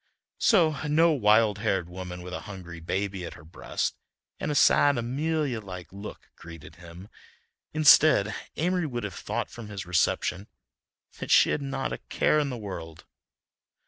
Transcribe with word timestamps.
So 0.39 0.81
no 0.87 1.11
wild 1.11 1.59
haired 1.59 1.87
woman 1.87 2.23
with 2.23 2.33
a 2.33 2.39
hungry 2.49 2.79
baby 2.79 3.23
at 3.23 3.35
her 3.35 3.43
breast 3.43 3.95
and 4.39 4.49
a 4.49 4.55
sad 4.55 4.97
Amelia 4.97 5.59
like 5.61 5.93
look 5.93 6.31
greeted 6.35 6.77
him. 6.77 7.07
Instead, 7.71 8.33
Amory 8.55 8.87
would 8.87 9.03
have 9.03 9.13
thought 9.13 9.51
from 9.51 9.67
his 9.67 9.85
reception 9.85 10.47
that 11.19 11.29
she 11.29 11.51
had 11.51 11.61
not 11.61 11.93
a 11.93 11.99
care 11.99 12.39
in 12.39 12.49
the 12.49 12.57
world. 12.57 13.05